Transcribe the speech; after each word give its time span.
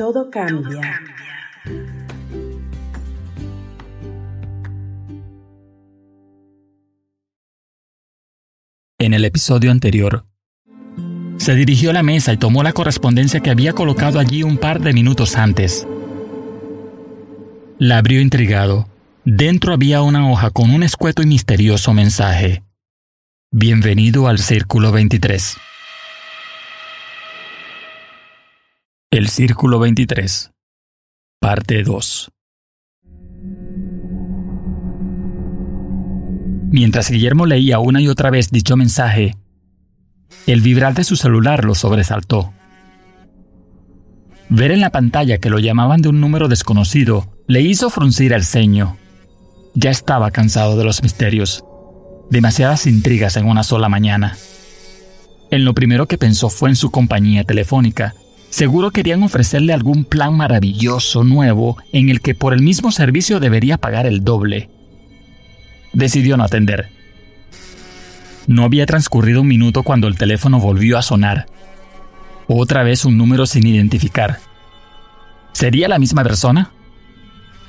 Todo 0.00 0.30
cambia. 0.30 0.98
En 8.98 9.12
el 9.12 9.26
episodio 9.26 9.70
anterior, 9.70 10.24
se 11.36 11.54
dirigió 11.54 11.90
a 11.90 11.92
la 11.92 12.02
mesa 12.02 12.32
y 12.32 12.38
tomó 12.38 12.62
la 12.62 12.72
correspondencia 12.72 13.40
que 13.40 13.50
había 13.50 13.74
colocado 13.74 14.18
allí 14.18 14.42
un 14.42 14.56
par 14.56 14.80
de 14.80 14.94
minutos 14.94 15.36
antes. 15.36 15.86
La 17.76 17.98
abrió 17.98 18.22
intrigado. 18.22 18.88
Dentro 19.26 19.74
había 19.74 20.00
una 20.00 20.30
hoja 20.30 20.48
con 20.48 20.70
un 20.70 20.82
escueto 20.82 21.20
y 21.20 21.26
misterioso 21.26 21.92
mensaje. 21.92 22.62
Bienvenido 23.50 24.28
al 24.28 24.38
Círculo 24.38 24.92
23. 24.92 25.58
El 29.20 29.28
Círculo 29.28 29.78
23. 29.78 30.50
Parte 31.42 31.82
2. 31.82 32.30
Mientras 36.70 37.10
Guillermo 37.10 37.44
leía 37.44 37.80
una 37.80 38.00
y 38.00 38.08
otra 38.08 38.30
vez 38.30 38.50
dicho 38.50 38.78
mensaje, 38.78 39.36
el 40.46 40.62
vibrar 40.62 40.94
de 40.94 41.04
su 41.04 41.16
celular 41.16 41.66
lo 41.66 41.74
sobresaltó. 41.74 42.54
Ver 44.48 44.70
en 44.70 44.80
la 44.80 44.88
pantalla 44.88 45.36
que 45.36 45.50
lo 45.50 45.58
llamaban 45.58 46.00
de 46.00 46.08
un 46.08 46.18
número 46.22 46.48
desconocido 46.48 47.30
le 47.46 47.60
hizo 47.60 47.90
fruncir 47.90 48.32
el 48.32 48.46
ceño. 48.46 48.96
Ya 49.74 49.90
estaba 49.90 50.30
cansado 50.30 50.78
de 50.78 50.84
los 50.84 51.02
misterios. 51.02 51.62
Demasiadas 52.30 52.86
intrigas 52.86 53.36
en 53.36 53.44
una 53.44 53.64
sola 53.64 53.90
mañana. 53.90 54.38
En 55.50 55.66
lo 55.66 55.74
primero 55.74 56.08
que 56.08 56.16
pensó 56.16 56.48
fue 56.48 56.70
en 56.70 56.76
su 56.76 56.90
compañía 56.90 57.44
telefónica. 57.44 58.14
Seguro 58.50 58.90
querían 58.90 59.22
ofrecerle 59.22 59.72
algún 59.72 60.04
plan 60.04 60.36
maravilloso 60.36 61.22
nuevo 61.22 61.78
en 61.92 62.10
el 62.10 62.20
que 62.20 62.34
por 62.34 62.52
el 62.52 62.62
mismo 62.62 62.90
servicio 62.90 63.38
debería 63.38 63.78
pagar 63.78 64.06
el 64.06 64.24
doble. 64.24 64.68
Decidió 65.92 66.36
no 66.36 66.44
atender. 66.44 66.90
No 68.48 68.64
había 68.64 68.86
transcurrido 68.86 69.42
un 69.42 69.48
minuto 69.48 69.84
cuando 69.84 70.08
el 70.08 70.18
teléfono 70.18 70.58
volvió 70.58 70.98
a 70.98 71.02
sonar. 71.02 71.46
Otra 72.48 72.82
vez 72.82 73.04
un 73.04 73.16
número 73.16 73.46
sin 73.46 73.66
identificar. 73.66 74.40
¿Sería 75.52 75.88
la 75.88 76.00
misma 76.00 76.24
persona? 76.24 76.72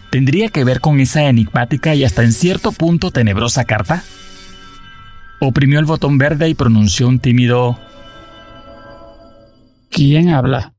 ¿Tendría 0.09 0.49
que 0.49 0.63
ver 0.63 0.81
con 0.81 0.99
esa 0.99 1.23
enigmática 1.23 1.93
y 1.93 2.03
hasta 2.03 2.23
en 2.23 2.33
cierto 2.33 2.71
punto 2.71 3.11
tenebrosa 3.11 3.65
carta? 3.65 4.03
Oprimió 5.39 5.79
el 5.79 5.85
botón 5.85 6.17
verde 6.17 6.49
y 6.49 6.55
pronunció 6.55 7.07
un 7.07 7.19
tímido... 7.19 7.79
¿Quién 10.01 10.29
habla? 10.29 10.73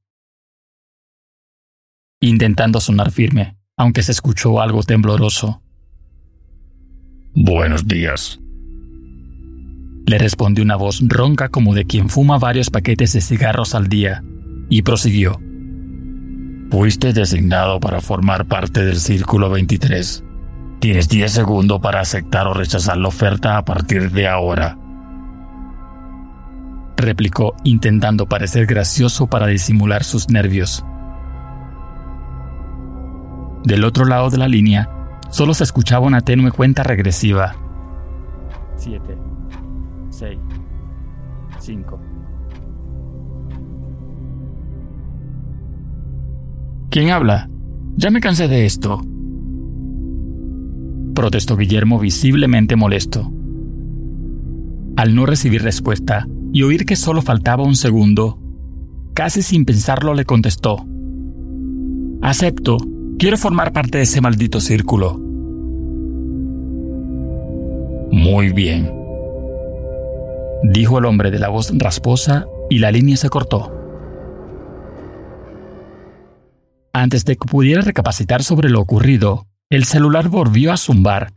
Intentando 2.21 2.81
sonar 2.81 3.13
firme, 3.13 3.57
aunque 3.77 4.03
se 4.03 4.11
escuchó 4.11 4.61
algo 4.61 4.83
tembloroso. 4.83 5.63
Buenos 7.33 7.87
días. 7.87 8.41
Le 10.07 10.19
respondió 10.19 10.65
una 10.65 10.75
voz 10.75 11.01
ronca 11.07 11.51
como 11.51 11.73
de 11.73 11.85
quien 11.85 12.09
fuma 12.09 12.37
varios 12.37 12.69
paquetes 12.69 13.13
de 13.13 13.21
cigarros 13.21 13.77
al 13.77 13.87
día, 13.87 14.25
y 14.69 14.83
prosiguió. 14.83 15.41
Fuiste 16.73 17.13
designado 17.13 17.79
para 17.79 18.01
formar 18.01 18.49
parte 18.49 18.85
del 18.85 18.97
Círculo 18.97 19.51
23. 19.51 20.25
Tienes 20.81 21.09
10 21.09 21.31
segundos 21.31 21.81
para 21.81 22.01
aceptar 22.01 22.49
o 22.49 22.55
rechazar 22.55 22.97
la 22.97 23.07
oferta 23.07 23.57
a 23.57 23.65
partir 23.65 24.11
de 24.11 24.27
ahora. 24.27 24.82
Replicó 27.03 27.57
intentando 27.65 28.27
parecer 28.27 28.65
gracioso 28.65 29.27
para 29.27 29.49
disimular 29.49 30.05
sus 30.05 30.29
nervios. 30.31 30.85
Del 33.65 33.83
otro 33.83 34.05
lado 34.05 34.31
de 34.31 34.39
la 34.39 34.47
línea, 34.47 34.89
solo 35.29 35.53
se 35.53 35.65
escuchaba 35.65 36.07
una 36.07 36.21
tenue 36.21 36.53
cuenta 36.53 36.85
regresiva. 36.85 37.57
7, 38.77 39.03
6, 40.11 40.39
5, 41.59 42.01
¿Quién 46.89 47.11
habla? 47.11 47.51
Ya 47.97 48.13
me 48.13 48.21
cansé 48.21 48.47
de 48.47 48.65
esto. 48.65 49.03
Protestó 51.17 51.57
Guillermo 51.57 51.99
visiblemente 51.99 52.77
molesto. 52.77 53.33
Al 54.97 55.17
no 55.17 55.27
recibir 55.27 55.65
respuesta 55.65 56.29
y 56.53 56.63
oír 56.63 56.85
que 56.85 56.97
solo 56.97 57.23
faltaba 57.23 57.65
un 57.65 57.77
segundo, 57.77 58.39
casi 59.15 59.43
sin 59.43 59.65
pensarlo 59.65 60.15
le 60.15 60.25
contestó. 60.25 60.87
Acepto, 62.21 62.77
quiero 63.19 63.37
formar 63.37 63.73
parte 63.73 63.99
de 63.99 64.05
ese 64.05 64.21
maldito 64.21 64.61
círculo. 64.61 65.19
Muy 68.13 68.53
bien, 68.53 68.93
dijo 70.65 70.99
el 70.99 71.07
hombre 71.07 71.31
de 71.31 71.39
la 71.39 71.49
voz 71.49 71.73
rasposa 71.77 72.47
y 72.69 72.79
la 72.79 72.93
línea 72.93 73.17
se 73.17 73.31
cortó. 73.31 73.79
Antes 76.93 77.25
de 77.25 77.37
que 77.37 77.49
pudiera 77.49 77.81
recapacitar 77.81 78.43
sobre 78.43 78.69
lo 78.69 78.81
ocurrido, 78.81 79.47
el 79.71 79.85
celular 79.85 80.29
volvió 80.29 80.73
a 80.73 80.77
zumbar. 80.77 81.33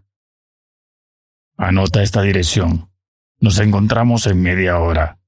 Anota 1.58 2.04
esta 2.04 2.22
dirección. 2.22 2.90
Nos 3.46 3.60
encontramos 3.60 4.26
en 4.26 4.42
media 4.42 4.80
hora. 4.80 5.20